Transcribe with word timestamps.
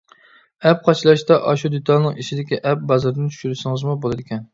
ئەپ 0.69 0.79
قاچىلاشتا 0.87 1.35
ئاشۇ 1.51 1.69
دېتالنىڭ 1.73 2.17
ئىچىدىكى 2.23 2.59
ئەپ 2.71 2.87
بازىرىدىن 2.93 3.29
چۈشۈرسىڭىزمۇ 3.37 3.95
بولىدىكەن. 4.07 4.43